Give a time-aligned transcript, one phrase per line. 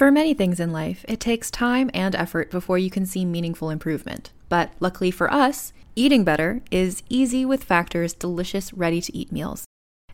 [0.00, 3.68] For many things in life, it takes time and effort before you can see meaningful
[3.68, 4.32] improvement.
[4.48, 9.66] But luckily for us, eating better is easy with Factor's delicious, ready to eat meals.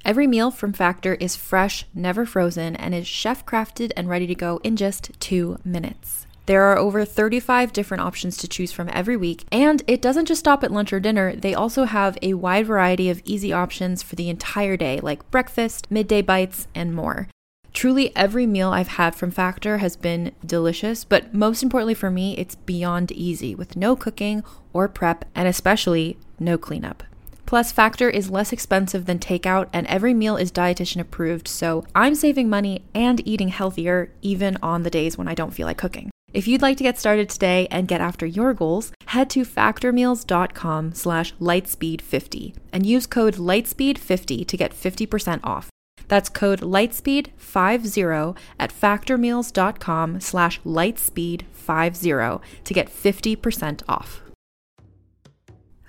[0.04, 4.34] Every meal from Factor is fresh, never frozen, and is chef crafted and ready to
[4.34, 6.26] go in just two minutes.
[6.46, 10.40] There are over 35 different options to choose from every week, and it doesn't just
[10.40, 11.36] stop at lunch or dinner.
[11.36, 15.88] They also have a wide variety of easy options for the entire day, like breakfast,
[15.92, 17.28] midday bites, and more.
[17.76, 22.34] Truly, every meal I've had from Factor has been delicious, but most importantly for me,
[22.38, 27.02] it's beyond easy with no cooking or prep, and especially no cleanup.
[27.44, 32.14] Plus, Factor is less expensive than takeout, and every meal is dietitian approved, so I'm
[32.14, 36.10] saving money and eating healthier even on the days when I don't feel like cooking.
[36.32, 40.94] If you'd like to get started today and get after your goals, head to factormeals.com
[40.94, 45.68] slash lightspeed50 and use code lightspeed50 to get 50% off.
[46.08, 54.22] That's code lightspeed50 at factormeals.com slash lightspeed50 to get 50% off.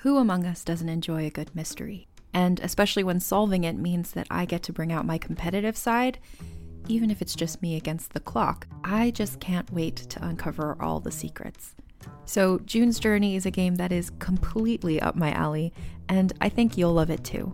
[0.02, 2.08] Who among us doesn't enjoy a good mystery?
[2.34, 6.20] And especially when solving it means that I get to bring out my competitive side,
[6.88, 8.68] even if it's just me against the clock.
[8.84, 11.76] I just can't wait to uncover all the secrets.
[12.26, 15.74] So, June's Journey is a game that is completely up my alley,
[16.08, 17.54] and I think you'll love it too.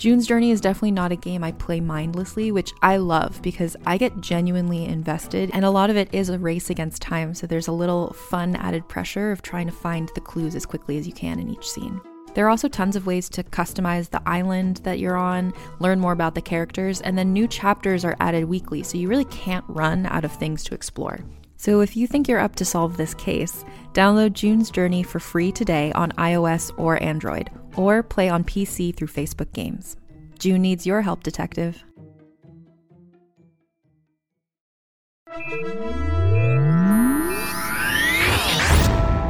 [0.00, 3.98] June's Journey is definitely not a game I play mindlessly, which I love because I
[3.98, 7.68] get genuinely invested, and a lot of it is a race against time, so there's
[7.68, 11.12] a little fun added pressure of trying to find the clues as quickly as you
[11.12, 12.00] can in each scene.
[12.32, 16.12] There are also tons of ways to customize the island that you're on, learn more
[16.12, 20.06] about the characters, and then new chapters are added weekly, so you really can't run
[20.06, 21.20] out of things to explore.
[21.60, 25.52] So if you think you're up to solve this case, download June's Journey for free
[25.52, 29.98] today on iOS or Android, or play on PC through Facebook Games.
[30.38, 31.84] June needs your help, Detective.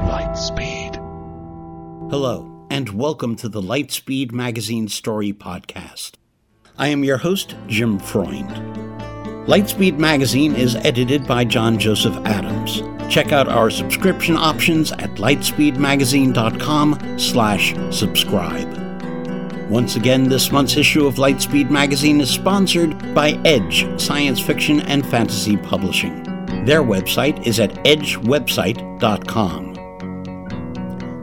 [0.06, 0.94] Lightspeed.
[2.10, 6.12] Hello, and welcome to the Lightspeed Magazine Story Podcast.
[6.78, 8.89] I am your host, Jim Freund.
[9.50, 12.84] Lightspeed Magazine is edited by John Joseph Adams.
[13.12, 18.72] Check out our subscription options at lightspeedmagazine.com slash subscribe.
[19.68, 25.04] Once again, this month's issue of Lightspeed Magazine is sponsored by Edge Science Fiction and
[25.04, 26.22] Fantasy Publishing.
[26.64, 29.74] Their website is at edgewebsite.com.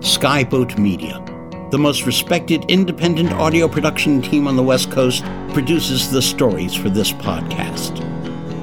[0.01, 1.23] Skyboat Media,
[1.71, 5.23] the most respected independent audio production team on the West Coast,
[5.53, 8.16] produces the stories for this podcast.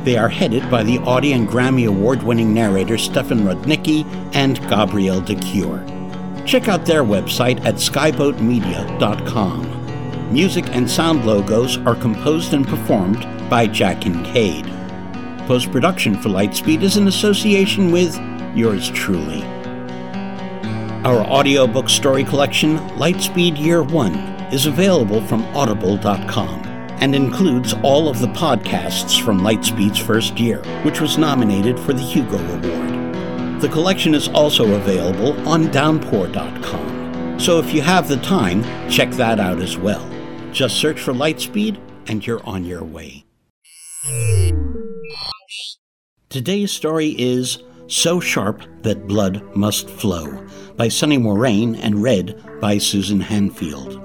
[0.04, 4.04] They are headed by the Audie and Grammy Award winning narrator Stefan Rudnicki
[4.34, 5.82] and Gabrielle de Cuir.
[6.44, 10.30] Check out their website at skyboatmedia.com.
[10.30, 14.66] Music and sound logos are composed and performed by Jack Kincaid.
[15.46, 18.14] Post production for Lightspeed is in association with
[18.54, 19.42] yours truly.
[21.04, 24.14] Our audiobook story collection, Lightspeed Year 1,
[24.52, 26.63] is available from audible.com
[27.00, 32.02] and includes all of the podcasts from Lightspeed's first year, which was nominated for the
[32.02, 33.60] Hugo Award.
[33.60, 37.40] The collection is also available on downpour.com.
[37.40, 40.08] So if you have the time, check that out as well.
[40.52, 43.24] Just search for Lightspeed and you're on your way.
[46.28, 52.78] Today's story is So Sharp That Blood Must Flow by Sunny Moraine and read by
[52.78, 54.03] Susan Hanfield.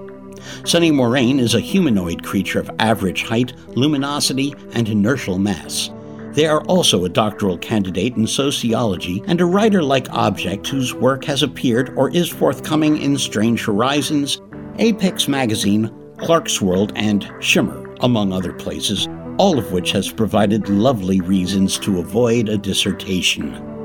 [0.65, 5.89] Sunny Moraine is a humanoid creature of average height, luminosity, and inertial mass.
[6.33, 11.25] They are also a doctoral candidate in sociology and a writer like object whose work
[11.25, 14.39] has appeared or is forthcoming in Strange Horizons,
[14.77, 19.07] Apex Magazine, Clarkesworld, and Shimmer, among other places,
[19.37, 23.78] all of which has provided lovely reasons to avoid a dissertation.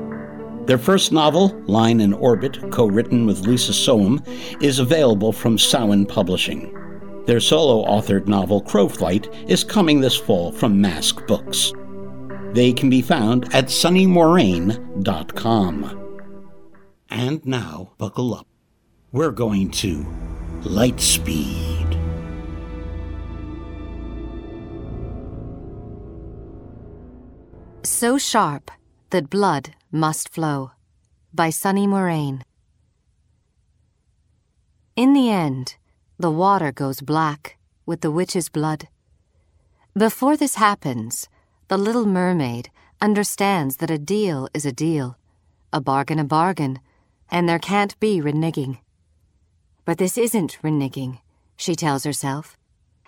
[0.65, 4.25] Their first novel, Line and Orbit, co written with Lisa Soem,
[4.63, 6.73] is available from Samhain Publishing.
[7.25, 11.71] Their solo authored novel, Crowflight, is coming this fall from Masque Books.
[12.53, 16.01] They can be found at sunnymoraine.com.
[17.09, 18.47] And now, buckle up.
[19.11, 20.05] We're going to
[20.61, 22.01] Lightspeed.
[27.83, 28.71] So sharp
[29.11, 30.71] that blood must flow.
[31.33, 32.43] By Sunny Moraine.
[34.95, 35.75] In the end,
[36.19, 38.87] the water goes black with the witch's blood.
[39.97, 41.29] Before this happens,
[41.69, 42.69] the little mermaid
[43.01, 45.17] understands that a deal is a deal,
[45.71, 46.79] a bargain a bargain,
[47.29, 48.79] and there can't be reneging.
[49.85, 51.19] But this isn't reneging,
[51.55, 52.57] she tells herself,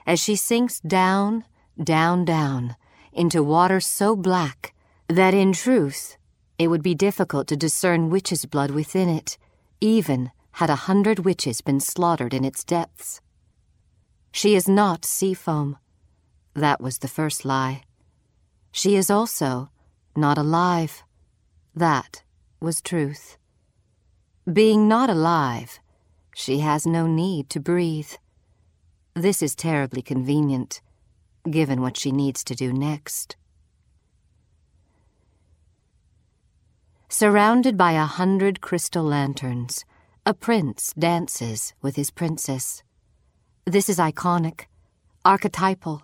[0.05, 1.43] as she sinks down,
[1.81, 2.75] down, down,
[3.11, 4.73] into water so black
[5.07, 6.16] that in truth
[6.59, 9.38] it would be difficult to discern witch's blood within it,
[9.80, 13.21] even had a hundred witches been slaughtered in its depths.
[14.31, 15.77] She is not sea foam.
[16.54, 17.83] That was the first lie.
[18.71, 19.69] She is also
[20.15, 21.04] not alive.
[21.75, 22.24] That
[22.59, 23.38] was truth.
[24.51, 25.80] Being not alive,
[26.33, 28.12] she has no need to breathe.
[29.13, 30.81] This is terribly convenient,
[31.50, 33.36] given what she needs to do next.
[37.09, 39.86] Surrounded by a hundred crystal lanterns,
[40.25, 42.83] a prince dances with his princess.
[43.63, 44.65] This is iconic,
[45.24, 46.04] archetypal.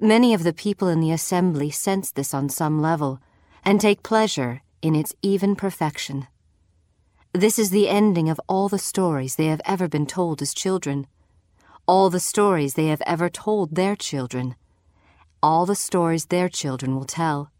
[0.00, 3.20] Many of the people in the assembly sense this on some level
[3.62, 6.26] and take pleasure in its even perfection.
[7.34, 11.06] This is the ending of all the stories they have ever been told as children,
[11.86, 14.54] all the stories they have ever told their children,
[15.42, 17.52] all the stories their children will tell.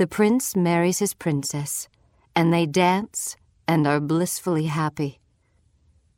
[0.00, 1.86] The prince marries his princess,
[2.34, 3.36] and they dance
[3.68, 5.20] and are blissfully happy.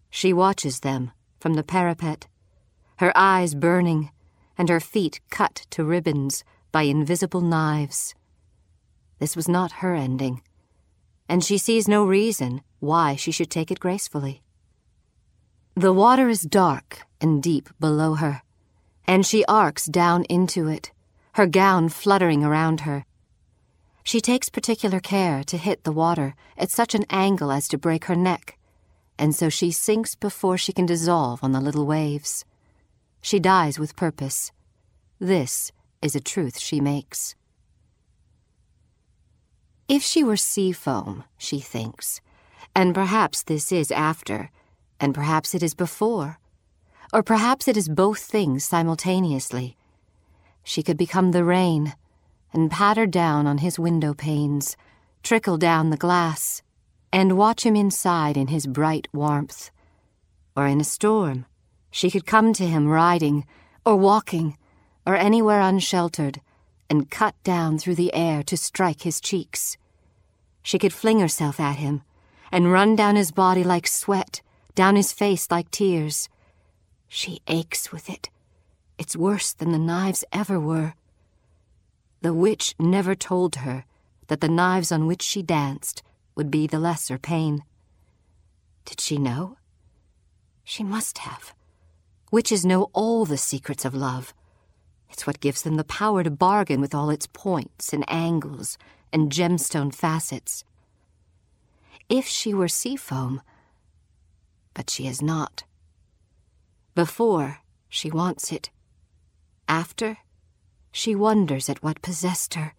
[0.09, 2.29] She watches them from the parapet,
[2.99, 4.13] her eyes burning
[4.57, 8.15] and her feet cut to ribbons by invisible knives.
[9.19, 10.43] This was not her ending,
[11.29, 14.43] and she sees no reason why she should take it gracefully.
[15.75, 18.43] The water is dark and deep below her,
[19.09, 20.93] and she arcs down into it,
[21.33, 23.07] her gown fluttering around her
[24.03, 28.07] she takes particular care to hit the water at such an angle as to break
[28.07, 28.59] her neck,
[29.19, 32.45] and so she sinks before she can dissolve on the little waves.
[33.21, 34.51] She dies with purpose.
[35.21, 35.71] This
[36.01, 37.37] is a truth she makes.
[39.89, 42.21] If she were sea foam, she thinks,
[42.75, 44.51] and perhaps this is after,
[44.99, 46.39] and perhaps it is before,
[47.13, 49.77] or perhaps it is both things simultaneously,
[50.65, 51.95] she could become the rain
[52.53, 54.77] and patter down on his window panes,
[55.23, 56.63] trickle down the glass,
[57.13, 59.71] and watch him inside in his bright warmth.
[60.57, 61.47] Or in a storm,
[61.91, 63.47] she could come to him riding,
[63.85, 64.57] or walking,
[65.07, 66.41] or anywhere unsheltered,
[66.89, 69.77] and cut down through the air to strike his cheeks.
[70.63, 72.03] She could fling herself at him,
[72.51, 74.43] and run down his body like sweat,
[74.75, 76.29] down his face like tears.
[77.09, 78.31] She aches with it.
[78.99, 80.95] It's worse than the knives ever were.
[82.23, 83.85] The witch never told her
[84.29, 86.05] that the knives on which she danced
[86.37, 87.65] would be the lesser pain.
[88.85, 89.57] Did she know?
[90.63, 91.53] She must have.
[92.31, 94.33] Witches know all the secrets of love.
[95.11, 98.79] It's what gives them the power to bargain with all its points and angles
[99.13, 100.65] and gemstone facets.
[102.09, 103.43] If she were sea foam,
[104.75, 105.65] but she is not.
[106.95, 107.59] Before,
[107.89, 108.71] she wants it.
[109.69, 110.19] After,
[110.93, 112.75] she wonders at what possessed her.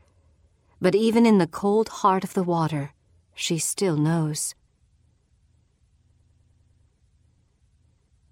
[0.80, 2.94] But even in the cold heart of the water,
[3.33, 4.56] she still knows.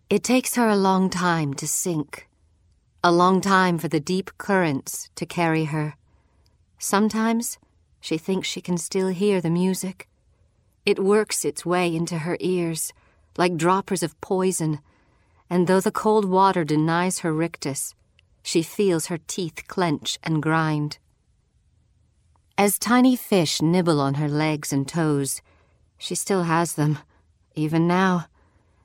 [0.10, 2.28] It takes her a long time to sink,
[3.04, 5.96] a long time for the deep currents to carry her.
[6.78, 7.58] Sometimes
[8.00, 10.08] she thinks she can still hear the music.
[10.86, 12.94] It works its way into her ears
[13.38, 14.80] like droppers of poison,
[15.50, 17.96] and though the cold water denies her rictus,
[18.44, 20.98] she feels her teeth clench and grind.
[22.58, 25.42] As tiny fish nibble on her legs and toes,
[25.98, 27.00] she still has them,
[27.56, 28.28] even now,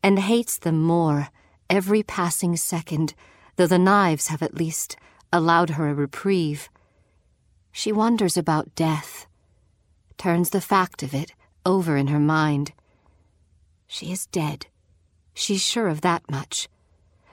[0.02, 1.28] and hates them more
[1.68, 3.14] every passing second,
[3.56, 4.96] though the knives have at least
[5.32, 6.68] allowed her a reprieve.
[7.72, 9.26] She wonders about death,
[10.16, 11.32] turns the fact of it
[11.64, 12.72] over in her mind.
[13.86, 14.66] She is dead.
[15.34, 16.68] She's sure of that much.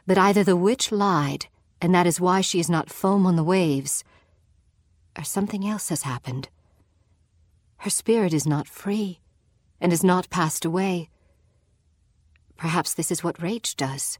[0.06, 1.48] But either the witch lied
[1.84, 4.06] and that is why she is not foam on the waves.
[5.18, 6.48] Or something else has happened.
[7.80, 9.20] Her spirit is not free,
[9.82, 11.10] and has not passed away.
[12.56, 14.18] Perhaps this is what rage does.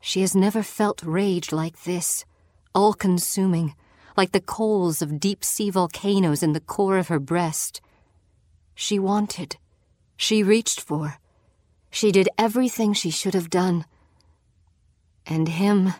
[0.00, 2.24] She has never felt rage like this,
[2.72, 3.74] all consuming,
[4.16, 7.80] like the coals of deep sea volcanoes in the core of her breast.
[8.76, 9.56] She wanted,
[10.16, 11.18] she reached for,
[11.90, 13.86] she did everything she should have done.
[15.26, 15.94] And him,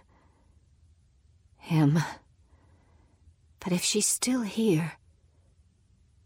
[1.62, 1.98] him.
[3.60, 4.92] But if she's still here,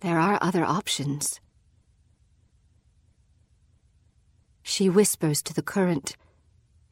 [0.00, 1.40] there are other options.
[4.62, 6.16] She whispers to the current.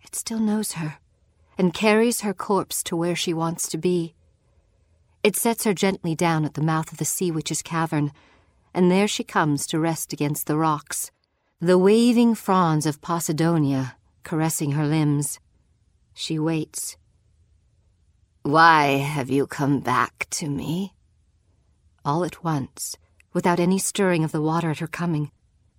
[0.02, 0.98] It still knows her,
[1.58, 4.14] and carries her corpse to where she wants to be.
[5.22, 8.12] It sets her gently down at the mouth of the sea witch's cavern,
[8.74, 11.10] and there she comes to rest against the rocks,
[11.60, 15.38] the waving fronds of Posidonia caressing her limbs.
[16.12, 16.96] She waits.
[18.46, 20.92] Why have you come back to me?
[22.04, 22.94] All at once,
[23.32, 25.30] without any stirring of the water at her coming,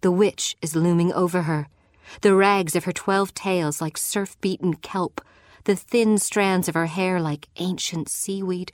[0.02, 1.68] the witch is looming over her,
[2.22, 5.22] the rags of her twelve tails like surf beaten kelp,
[5.66, 8.72] the thin strands of her hair like ancient seaweed.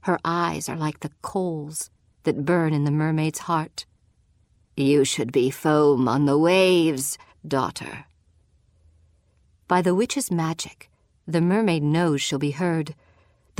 [0.00, 1.88] Her eyes are like the coals
[2.24, 3.86] that burn in the mermaid's heart.
[4.76, 8.06] You should be foam on the waves, daughter.
[9.68, 10.90] By the witch's magic,
[11.28, 12.96] the mermaid knows she'll be heard,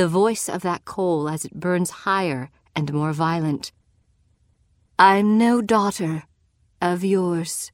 [0.01, 3.71] the voice of that coal as it burns higher and more violent.
[4.99, 6.23] I'm no daughter
[6.81, 7.71] of yours.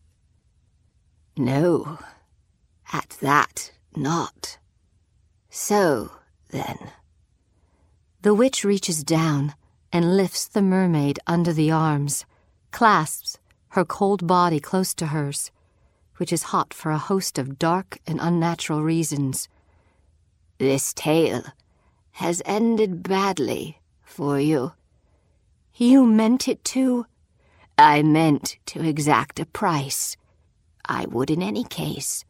[1.36, 2.00] No,
[2.92, 4.58] at that not.
[5.50, 6.10] So,
[6.50, 6.90] then.
[8.22, 9.54] The witch reaches down
[9.92, 12.24] and lifts the mermaid under the arms,
[12.72, 15.52] clasps her cold body close to hers,
[16.16, 19.48] which is hot for a host of dark and unnatural reasons.
[20.58, 21.44] This tale
[22.16, 24.72] has ended badly for you.
[25.74, 27.04] You meant it to?
[27.76, 30.16] I meant to exact a price.
[30.88, 32.24] I would in any case.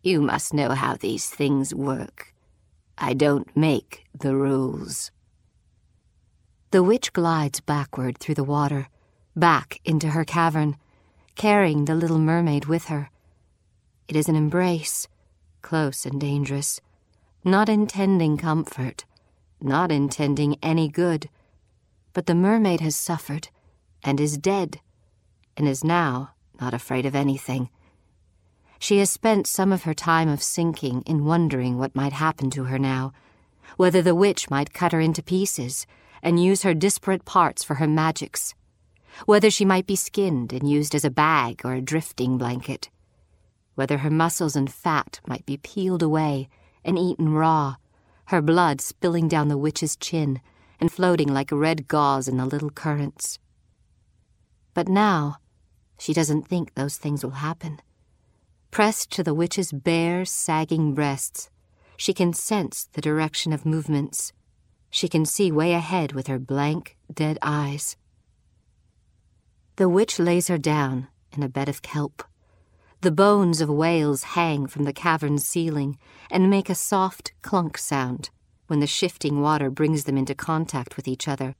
[0.00, 2.32] You must know how these things work.
[2.96, 5.10] I don't make the rules.
[6.70, 8.88] The witch glides backward through the water,
[9.36, 10.78] back into her cavern,
[11.34, 13.10] carrying the little mermaid with her.
[14.08, 15.06] It is an embrace,
[15.60, 16.80] close and dangerous,
[17.44, 19.04] not intending comfort,
[19.60, 21.28] not intending any good.
[22.12, 23.48] But the mermaid has suffered,
[24.04, 24.80] and is dead,
[25.56, 26.30] and is now
[26.60, 27.68] not afraid of anything.
[28.78, 32.64] She has spent some of her time of sinking in wondering what might happen to
[32.64, 33.12] her now,
[33.76, 35.86] whether the witch might cut her into pieces
[36.22, 38.54] and use her disparate parts for her magics,
[39.26, 42.88] whether she might be skinned and used as a bag or a drifting blanket,
[43.74, 46.48] whether her muscles and fat might be peeled away
[46.84, 47.76] and eaten raw,
[48.26, 50.40] her blood spilling down the witch's chin
[50.80, 53.38] and floating like red gauze in the little currents.
[54.74, 55.36] But now,
[55.98, 57.80] she doesn't think those things will happen.
[58.70, 61.50] Pressed to the witch's bare, sagging breasts,
[61.96, 64.32] she can sense the direction of movements
[64.92, 67.96] she can see way ahead with her blank, dead eyes.
[69.76, 72.22] The witch lays her down in a bed of kelp.
[73.02, 75.98] The bones of whales hang from the cavern's ceiling
[76.30, 78.30] and make a soft clunk sound
[78.68, 81.56] when the shifting water brings them into contact with each other.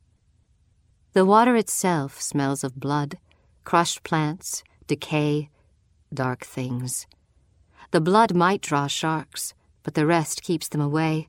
[1.13, 3.19] The water itself smells of blood,
[3.65, 5.51] crushed plants, decay,
[6.15, 7.09] dark things.
[7.91, 11.29] The blood might draw sharks, but the rest keeps them away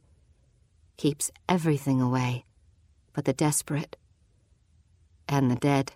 [0.96, 2.46] keeps everything away
[3.14, 3.98] but the desperate
[5.28, 5.94] and the dead.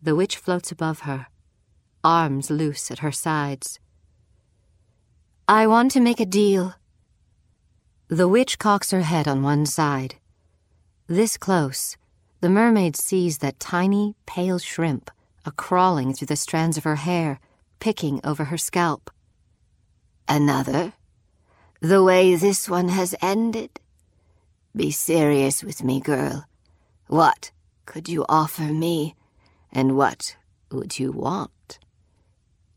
[0.00, 1.26] The witch floats above her,
[2.04, 3.78] arms loose at her sides.
[5.48, 6.74] I want to make a deal.
[8.08, 10.16] The witch cocks her head on one side.
[11.06, 11.96] This close,
[12.40, 15.10] the mermaid sees that tiny, pale shrimp
[15.44, 17.40] a crawling through the strands of her hair,
[17.80, 19.10] picking over her scalp.
[20.28, 20.92] Another?
[21.80, 23.80] The way this one has ended?
[24.74, 26.46] Be serious with me, girl.
[27.08, 27.50] What
[27.86, 29.16] could you offer me,
[29.72, 30.36] and what
[30.70, 31.50] would you want?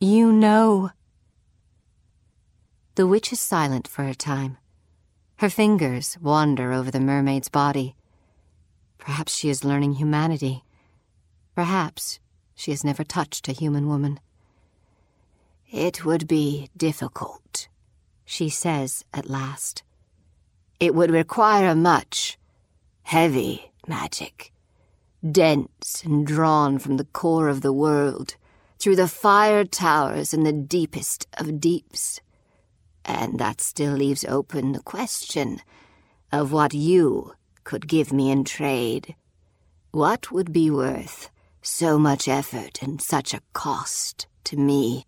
[0.06, 0.92] You know.
[2.94, 4.58] The witch is silent for a time.
[5.38, 7.96] Her fingers wander over the mermaid's body.
[9.00, 10.64] Perhaps she is learning humanity.
[11.56, 12.20] Perhaps
[12.54, 14.20] she has never touched a human woman.
[15.72, 17.68] It would be difficult
[18.26, 19.82] she says at last.
[20.80, 22.38] It would require much,
[23.02, 24.52] heavy magic,
[25.28, 28.36] dense and drawn from the core of the world,
[28.86, 32.22] through the fire towers in the deepest of deeps.
[33.04, 35.60] And that still leaves open the question
[36.32, 39.16] of what you could give me in trade.
[39.90, 41.32] What would be worth
[41.64, 45.08] so much effort and such a cost to me?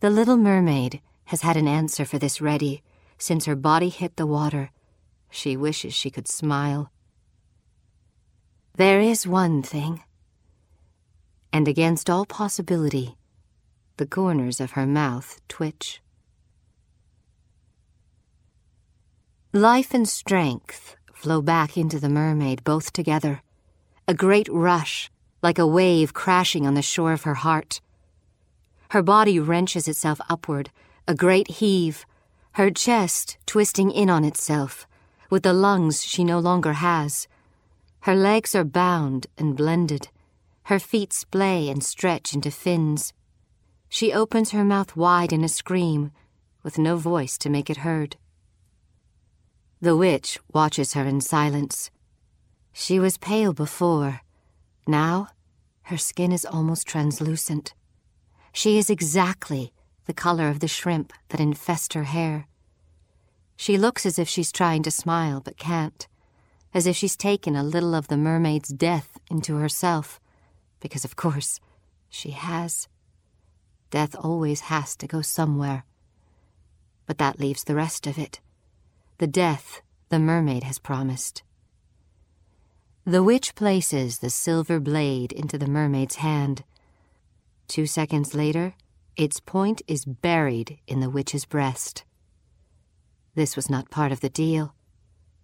[0.00, 2.82] The little mermaid has had an answer for this ready
[3.16, 4.70] since her body hit the water.
[5.30, 6.92] She wishes she could smile.
[8.76, 10.02] There is one thing.
[11.52, 13.16] And against all possibility,
[13.96, 16.00] the corners of her mouth twitch.
[19.52, 23.42] Life and strength flow back into the mermaid both together,
[24.06, 25.10] a great rush,
[25.42, 27.80] like a wave crashing on the shore of her heart.
[28.90, 30.70] Her body wrenches itself upward,
[31.06, 32.06] a great heave,
[32.52, 34.86] her chest twisting in on itself,
[35.30, 37.26] with the lungs she no longer has.
[38.00, 40.08] Her legs are bound and blended.
[40.68, 43.14] Her feet splay and stretch into fins.
[43.88, 46.12] She opens her mouth wide in a scream,
[46.62, 48.16] with no voice to make it heard.
[49.80, 51.90] The witch watches her in silence.
[52.74, 54.20] She was pale before.
[54.86, 55.28] Now,
[55.84, 57.72] her skin is almost translucent.
[58.52, 59.72] She is exactly
[60.04, 62.46] the color of the shrimp that infest her hair.
[63.56, 66.06] She looks as if she's trying to smile but can't,
[66.74, 70.20] as if she's taken a little of the mermaid's death into herself,
[70.80, 71.60] because of course
[72.08, 72.88] she has.
[73.90, 75.84] Death always has to go somewhere.
[77.06, 78.40] But that leaves the rest of it
[79.18, 81.42] the death the mermaid has promised.
[83.04, 86.62] The witch places the silver blade into the mermaid's hand.
[87.66, 88.74] Two seconds later,
[89.16, 92.04] its point is buried in the witch's breast.
[93.34, 94.74] This was not part of the deal,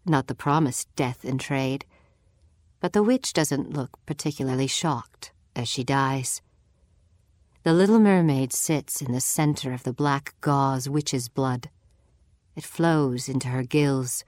[0.06, 1.84] not the promised death in trade.
[2.84, 6.42] But the witch doesn't look particularly shocked as she dies.
[7.62, 11.70] The little mermaid sits in the center of the black gauze witch's blood.
[12.54, 14.22] It flows into her gills.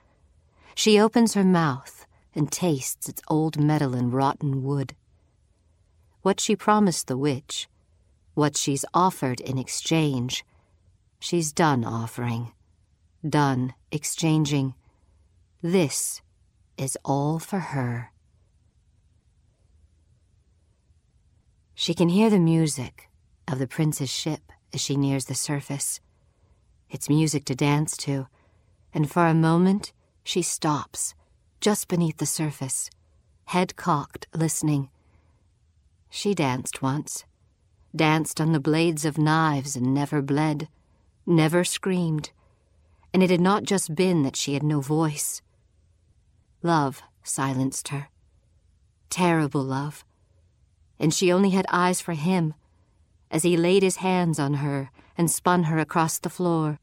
[0.74, 4.96] She opens her mouth and tastes its old metal and rotten wood.
[6.22, 7.68] What she promised the witch
[8.32, 10.46] what she's offered in exchange,
[11.18, 12.52] she's done offering,
[13.22, 14.72] done exchanging.
[15.60, 16.22] This
[16.78, 18.12] is all for her.
[21.76, 23.08] She can hear the music
[23.46, 26.00] of the prince's ship as she nears the surface.
[26.90, 28.26] It's music to dance to,
[28.92, 29.92] and for a moment
[30.24, 31.14] she stops,
[31.60, 32.90] just beneath the surface,
[33.44, 34.88] head cocked, listening.
[36.10, 37.24] She danced once
[37.96, 40.68] danced on the blades of knives and never bled,
[41.24, 42.30] never screamed,
[43.12, 45.40] and it had not just been that she had no voice.
[46.62, 48.08] Love silenced her.
[49.08, 50.04] Terrible love.
[50.98, 52.54] And she only had eyes for him
[53.30, 56.78] as he laid his hands on her and spun her across the floor.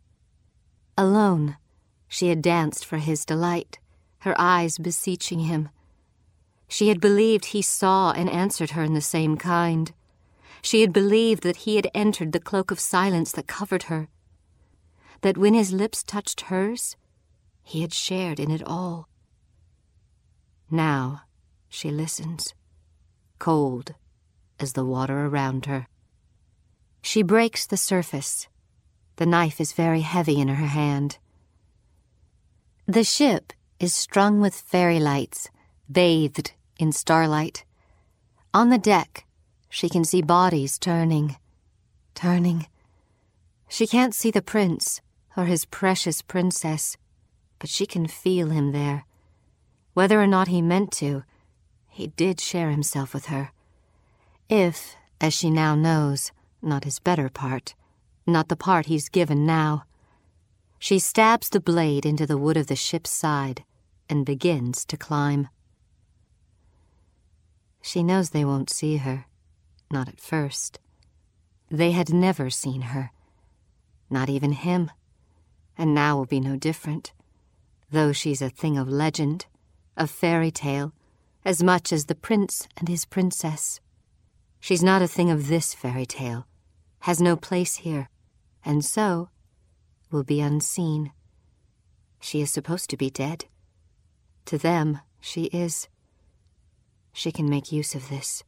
[0.97, 1.57] Alone,
[2.07, 3.79] she had danced for his delight,
[4.19, 5.69] her eyes beseeching him.
[6.67, 9.91] She had believed he saw and answered her in the same kind.
[10.61, 14.07] She had believed that he had entered the cloak of silence that covered her,
[15.21, 16.95] that when his lips touched hers,
[17.63, 19.07] he had shared in it all.
[20.69, 21.23] Now
[21.69, 22.53] she listens,
[23.39, 23.95] cold
[24.63, 25.87] as the water around her.
[27.03, 28.47] She breaks the surface.
[29.17, 31.19] The knife is very heavy in her hand.
[32.87, 35.49] The ship is strung with fairy lights,
[35.91, 37.63] bathed in starlight.
[38.53, 39.25] On the deck,
[39.69, 41.35] she can see bodies turning,
[42.15, 42.67] turning.
[43.69, 45.01] She can't see the prince
[45.37, 46.97] or his precious princess,
[47.59, 49.05] but she can feel him there.
[49.93, 51.23] Whether or not he meant to,
[51.87, 53.52] he did share himself with her.
[54.49, 57.75] If, as she now knows, not his better part,
[58.25, 59.85] not the part he's given now.
[60.79, 63.63] She stabs the blade into the wood of the ship's side
[64.09, 65.47] and begins to climb.
[67.81, 69.25] She knows they won't see her
[69.93, 70.79] not at first.
[71.69, 73.11] They had never seen her,
[74.09, 74.91] not even him,
[75.77, 77.13] and now will be no different,
[77.91, 79.45] though she's a thing of legend,
[79.95, 80.93] of fairy tale,
[81.45, 83.79] as much as the prince and his princess.
[84.63, 86.47] She's not a thing of this fairy tale,
[86.99, 88.07] has no place here,
[88.63, 89.27] and so
[90.09, 91.11] will be unseen.
[92.21, 93.43] She is supposed to be dead.
[94.45, 95.89] To them, she is.
[97.11, 98.45] She can make use of this.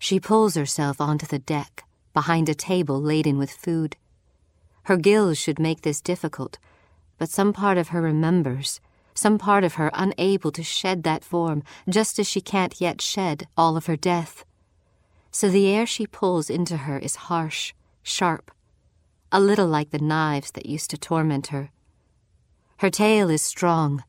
[0.00, 3.96] She pulls herself onto the deck, behind a table laden with food.
[4.86, 6.58] Her gills should make this difficult,
[7.18, 8.80] but some part of her remembers,
[9.14, 13.46] some part of her unable to shed that form, just as she can't yet shed
[13.56, 14.44] all of her death.
[15.30, 18.50] So the air she pulls into her is harsh, sharp,
[19.30, 21.70] a little like the knives that used to torment her.
[22.78, 24.02] Her tail is strong,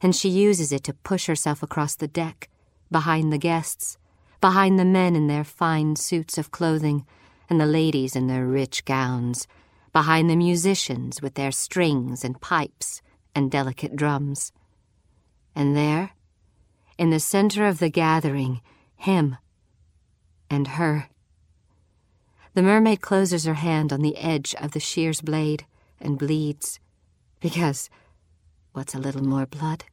[0.00, 2.48] and she uses it to push herself across the deck,
[2.90, 3.98] behind the guests,
[4.40, 7.06] behind the men in their fine suits of clothing
[7.48, 9.46] and the ladies in their rich gowns,
[9.92, 13.00] behind the musicians with their strings and pipes
[13.34, 14.52] and delicate drums.
[15.54, 16.10] And there,
[16.98, 18.60] in the center of the gathering,
[18.96, 19.36] him
[20.54, 21.08] and her.
[22.54, 25.66] The mermaid closes her hand on the edge of the shear's blade
[26.00, 26.80] and bleeds,
[27.40, 27.90] because
[28.72, 29.84] what's a little more blood?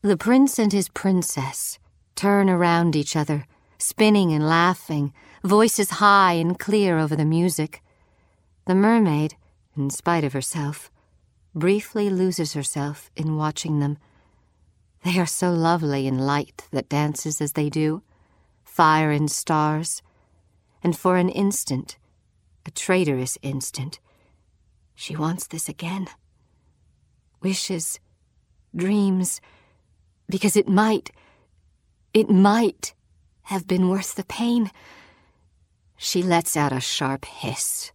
[0.00, 1.78] The prince and his princess
[2.16, 3.46] turn around each other,
[3.78, 5.12] spinning and laughing,
[5.42, 7.82] voices high and clear over the music.
[8.66, 9.36] The mermaid,
[9.76, 10.90] in spite of herself,
[11.54, 13.98] briefly loses herself in watching them.
[15.04, 18.02] They are so lovely in light that dances as they do,
[18.74, 20.02] fire and stars,
[20.82, 21.96] and for an instant,
[22.66, 24.00] a traitorous instant,
[24.96, 26.08] she wants this again.
[27.40, 28.00] Wishes,
[28.74, 29.40] dreams,
[30.28, 31.12] because it might,
[32.12, 32.94] it might
[33.42, 34.72] have been worth the pain.
[35.96, 37.92] She lets out a sharp hiss.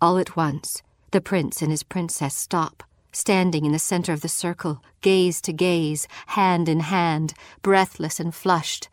[0.00, 4.28] All at once, the prince and his princess stop, standing in the center of the
[4.30, 8.88] circle, gaze to gaze, hand in hand, breathless and flushed,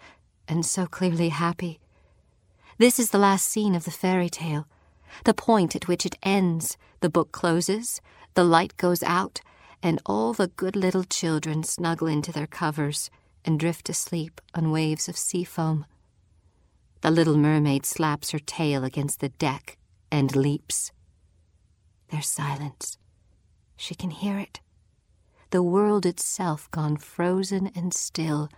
[0.47, 1.79] and so clearly happy.
[2.77, 4.67] This is the last scene of the fairy tale,
[5.23, 6.77] the point at which it ends.
[6.99, 8.01] The book closes,
[8.33, 9.41] the light goes out,
[9.81, 13.09] and all the good little children snuggle into their covers
[13.45, 15.85] and drift asleep on waves of sea foam.
[17.01, 19.77] The little mermaid slaps her tail against the deck
[20.11, 20.91] and leaps.
[22.09, 22.97] There's silence.
[23.77, 24.59] She can hear it.
[25.51, 28.49] The world itself gone frozen and still,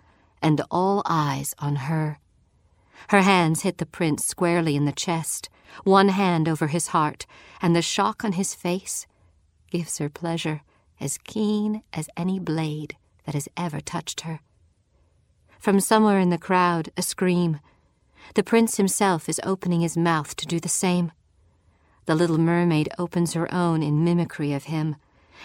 [0.42, 2.20] and all eyes on her.
[3.10, 5.50] Her hands hit the prince squarely in the chest,
[5.84, 7.26] one hand over his heart,
[7.62, 9.06] and the shock on his face
[9.70, 10.62] gives her pleasure
[11.00, 12.96] as keen as any blade
[13.26, 14.40] that has ever touched her.
[15.60, 17.60] From somewhere in the crowd, a scream.
[18.36, 21.12] The prince himself is opening his mouth to do the same.
[22.06, 24.96] The little mermaid opens her own in mimicry of him,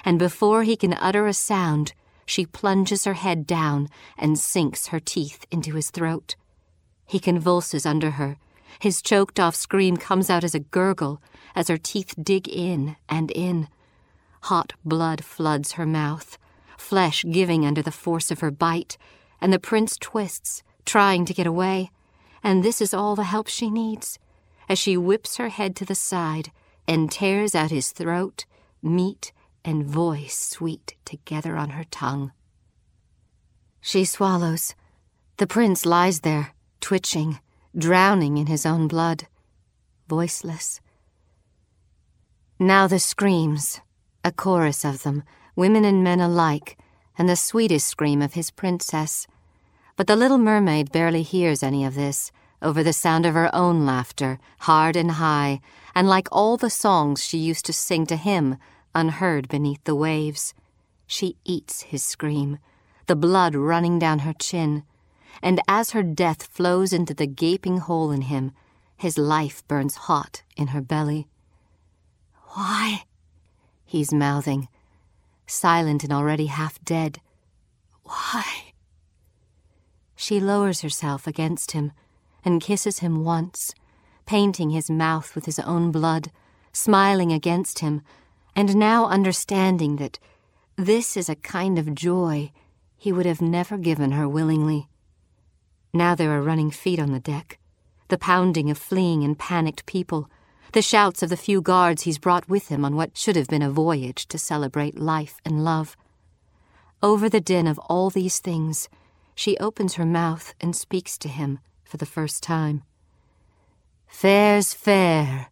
[0.04, 1.92] and before he can utter a sound,
[2.32, 6.34] she plunges her head down and sinks her teeth into his throat.
[7.04, 8.38] He convulses under her.
[8.78, 11.20] His choked off scream comes out as a gurgle
[11.54, 13.68] as her teeth dig in and in.
[14.44, 16.38] Hot blood floods her mouth,
[16.78, 18.96] flesh giving under the force of her bite,
[19.40, 21.90] and the prince twists, trying to get away.
[22.42, 24.18] And this is all the help she needs
[24.70, 26.50] as she whips her head to the side
[26.88, 28.46] and tears out his throat,
[28.82, 29.32] meat,
[29.64, 32.32] and voice sweet together on her tongue.
[33.80, 34.74] She swallows.
[35.38, 37.40] The prince lies there, twitching,
[37.76, 39.26] drowning in his own blood,
[40.08, 40.80] voiceless.
[42.58, 43.80] Now the screams,
[44.24, 45.24] a chorus of them,
[45.56, 46.78] women and men alike,
[47.18, 49.26] and the sweetest scream of his princess.
[49.96, 52.30] But the little mermaid barely hears any of this,
[52.62, 55.60] over the sound of her own laughter, hard and high,
[55.94, 58.56] and like all the songs she used to sing to him,
[58.94, 60.54] unheard beneath the waves.
[61.06, 62.58] She eats his scream,
[63.06, 64.84] the blood running down her chin,
[65.42, 68.52] and as her death flows into the gaping hole in him,
[68.96, 71.26] his life burns hot in her belly.
[72.54, 73.04] Why?
[73.84, 74.68] He's mouthing,
[75.46, 77.20] silent and already half dead.
[78.04, 78.72] Why?
[80.14, 81.92] She lowers herself against him
[82.44, 83.74] and kisses him once,
[84.26, 86.30] painting his mouth with his own blood,
[86.72, 88.02] smiling against him,
[88.54, 90.18] and now understanding that
[90.76, 92.50] this is a kind of joy
[92.96, 94.88] he would have never given her willingly.
[95.92, 97.58] Now there are running feet on the deck,
[98.08, 100.30] the pounding of fleeing and panicked people,
[100.72, 103.62] the shouts of the few guards he's brought with him on what should have been
[103.62, 105.96] a voyage to celebrate life and love.
[107.02, 108.88] Over the din of all these things,
[109.34, 112.82] she opens her mouth and speaks to him for the first time.
[114.06, 115.48] Fair's fair,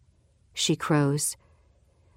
[0.53, 1.35] she crows.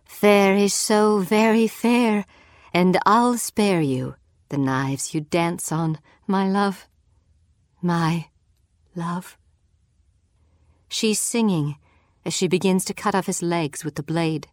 [0.05, 2.25] Fair is so very fair,
[2.73, 4.17] and I'll spare you
[4.49, 6.87] the knives you dance on, my love.
[7.83, 8.29] My
[8.95, 9.37] love.
[10.89, 11.77] She's singing
[12.25, 14.49] as she begins to cut off his legs with the blade.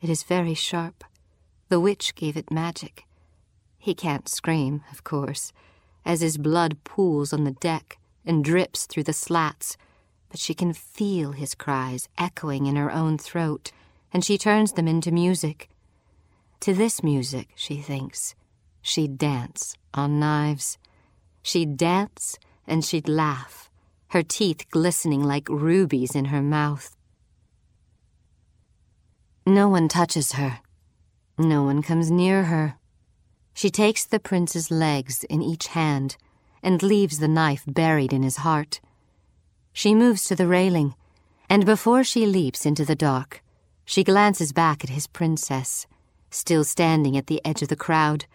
[0.00, 1.04] It is very sharp.
[1.68, 3.04] The witch gave it magic.
[3.78, 5.52] He can't scream, of course,
[6.04, 9.76] as his blood pools on the deck and drips through the slats,
[10.28, 13.72] but she can feel his cries echoing in her own throat,
[14.16, 15.68] and she turns them into music.
[16.60, 18.34] To this music, she thinks,
[18.80, 20.78] she'd dance on knives.
[21.42, 23.70] She'd dance and she'd laugh,
[24.12, 26.96] her teeth glistening like rubies in her mouth.
[29.44, 30.60] No one touches her.
[31.36, 32.76] No one comes near her.
[33.52, 36.16] She takes the prince's legs in each hand
[36.62, 38.80] and leaves the knife buried in his heart.
[39.74, 40.94] She moves to the railing,
[41.50, 43.42] and before she leaps into the dark,
[43.86, 45.86] she glances back at his princess,
[46.30, 48.26] still standing at the edge of the crowd,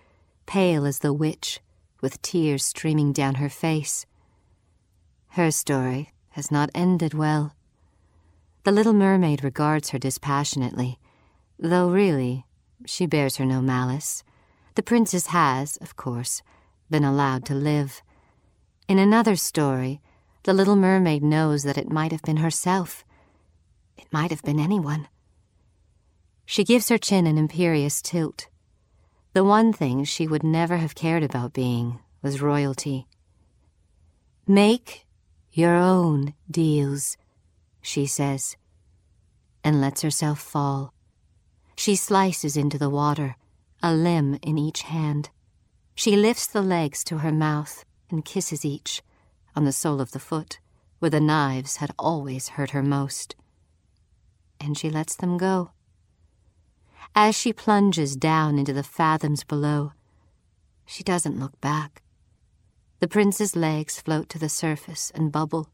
[0.45, 1.59] pale as the witch,
[2.01, 4.05] with tears streaming down her face.
[5.31, 7.53] Her story has not ended well.
[8.63, 10.97] The little mermaid regards her dispassionately,
[11.59, 12.45] though really
[12.85, 14.23] she bears her no malice.
[14.75, 16.41] The princess has, of course,
[16.89, 18.01] been allowed to live.
[18.87, 20.01] In another story,
[20.43, 23.03] the little mermaid knows that it might have been herself.
[23.97, 25.07] It might have been anyone.
[26.51, 28.49] She gives her chin an imperious tilt.
[29.31, 33.07] The one thing she would never have cared about being was royalty.
[34.45, 35.07] Make
[35.53, 37.15] your own deals,
[37.81, 38.57] she says,
[39.63, 40.93] and lets herself fall.
[41.77, 43.37] She slices into the water,
[43.81, 45.29] a limb in each hand.
[45.95, 49.01] She lifts the legs to her mouth and kisses each,
[49.55, 50.59] on the sole of the foot,
[50.99, 53.37] where the knives had always hurt her most.
[54.59, 55.71] And she lets them go.
[57.15, 59.93] As she plunges down into the fathoms below,
[60.85, 62.01] she doesn't look back.
[62.99, 65.69] The prince's legs float to the surface and bubble,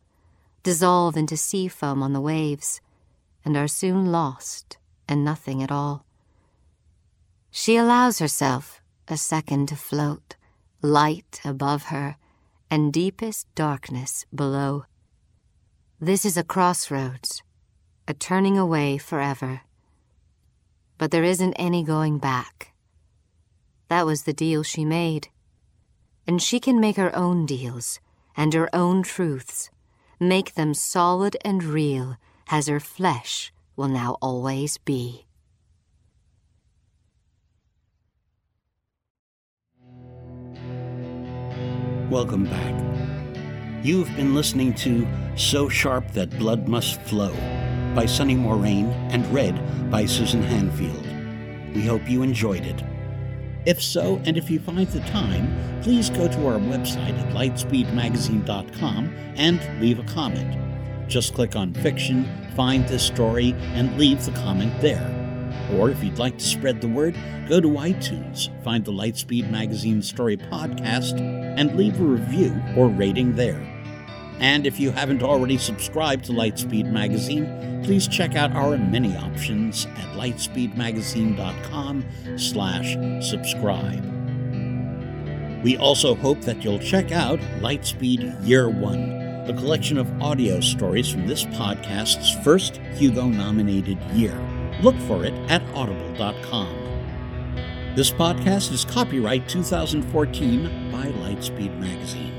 [0.63, 2.81] dissolve into sea foam on the waves,
[3.43, 6.05] and are soon lost and nothing at all.
[7.51, 10.35] She allows herself a second to float,
[10.81, 12.17] light above her
[12.69, 14.85] and deepest darkness below.
[15.99, 17.41] This is a crossroads,
[18.07, 19.61] a turning away forever.
[20.97, 22.73] But there isn't any going back.
[23.88, 25.29] That was the deal she made.
[26.25, 27.99] And she can make her own deals
[28.36, 29.69] and her own truths,
[30.19, 32.17] make them solid and real
[32.49, 35.25] as her flesh will now always be.
[42.10, 43.86] Welcome back.
[43.86, 47.36] You've been listening to So Sharp That Blood Must Flow
[47.97, 51.03] by Sunny Moraine and read by Susan Hanfield.
[51.73, 52.83] We hope you enjoyed it.
[53.65, 59.15] If so, and if you find the time, please go to our website at lightspeedmagazine.com
[59.36, 61.10] and leave a comment.
[61.10, 65.01] Just click on Fiction, find this story, and leave the comment there.
[65.73, 67.17] Or if you'd like to spread the word,
[67.49, 71.19] go to iTunes, find the Lightspeed Magazine Story Podcast,
[71.57, 73.76] and leave a review or rating there.
[74.39, 79.86] And if you haven't already subscribed to Lightspeed Magazine, please check out our many options
[79.86, 82.06] at lightspeedmagazine.com
[82.38, 82.93] slash
[83.28, 84.04] subscribe.
[85.63, 89.12] We also hope that you'll check out Lightspeed Year One,
[89.47, 94.38] a collection of audio stories from this podcast's first Hugo-nominated year.
[94.84, 96.88] Look for it at audible.com.
[97.95, 102.37] This podcast is copyright 2014 by Lightspeed Magazine.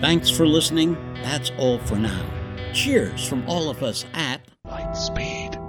[0.00, 0.94] Thanks for listening.
[1.22, 2.26] That's all for now.
[2.72, 5.60] Cheers from all of us at Lightspeed.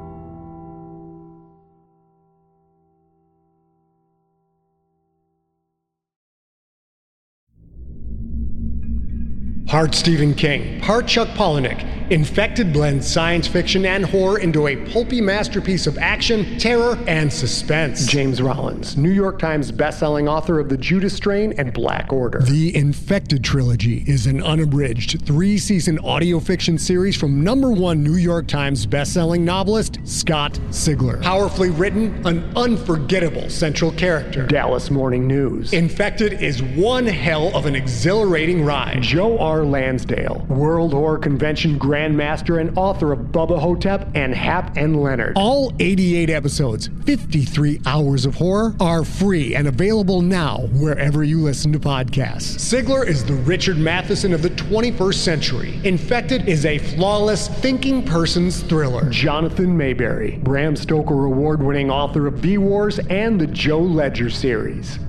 [9.67, 15.21] Part Stephen King, part Chuck Palahniuk, Infected blends science fiction and horror into a pulpy
[15.21, 18.05] masterpiece of action, terror, and suspense.
[18.05, 22.41] James Rollins, New York Times bestselling author of The Judas Strain and Black Order.
[22.41, 28.47] The Infected trilogy is an unabridged three-season audio fiction series from number one New York
[28.47, 31.23] Times bestselling novelist Scott Sigler.
[31.23, 34.45] Powerfully written, an unforgettable central character.
[34.45, 35.73] Dallas Morning News.
[35.73, 39.01] Infected is one hell of an exhilarating ride.
[39.01, 39.65] Joe R.
[39.65, 45.31] Lansdale, World Horror Convention Grandmaster and author of Bubba Ho-Tep and Hap and Leonard.
[45.37, 51.71] All 88 episodes, 53 hours of horror, are free and available now wherever you listen
[51.71, 52.57] to podcasts.
[52.57, 55.79] Sigler is the Richard Matheson of the 21st century.
[55.85, 59.09] Infected is a flawless thinking person's thriller.
[59.09, 64.99] Jonathan Maberry, Bram Stoker award winning author of V Wars and the Joe Ledger series.